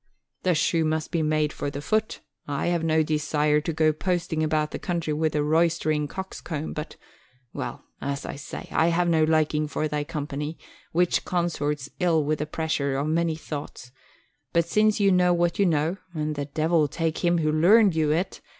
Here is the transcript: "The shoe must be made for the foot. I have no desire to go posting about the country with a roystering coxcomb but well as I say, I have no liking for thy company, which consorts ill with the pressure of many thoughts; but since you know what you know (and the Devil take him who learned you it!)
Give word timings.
"The 0.41 0.55
shoe 0.55 0.83
must 0.83 1.11
be 1.11 1.21
made 1.21 1.53
for 1.53 1.69
the 1.69 1.79
foot. 1.79 2.21
I 2.47 2.65
have 2.69 2.83
no 2.83 3.03
desire 3.03 3.61
to 3.61 3.71
go 3.71 3.93
posting 3.93 4.41
about 4.43 4.71
the 4.71 4.79
country 4.79 5.13
with 5.13 5.35
a 5.35 5.43
roystering 5.43 6.07
coxcomb 6.07 6.73
but 6.73 6.95
well 7.53 7.85
as 8.01 8.25
I 8.25 8.35
say, 8.35 8.67
I 8.71 8.87
have 8.87 9.07
no 9.07 9.23
liking 9.23 9.67
for 9.67 9.87
thy 9.87 10.03
company, 10.03 10.57
which 10.91 11.23
consorts 11.23 11.87
ill 11.99 12.23
with 12.23 12.39
the 12.39 12.47
pressure 12.47 12.97
of 12.97 13.09
many 13.09 13.35
thoughts; 13.35 13.91
but 14.53 14.65
since 14.65 14.99
you 14.99 15.11
know 15.11 15.35
what 15.35 15.59
you 15.59 15.67
know 15.67 15.97
(and 16.15 16.33
the 16.33 16.45
Devil 16.45 16.87
take 16.87 17.19
him 17.23 17.37
who 17.37 17.51
learned 17.51 17.93
you 17.95 18.09
it!) 18.11 18.41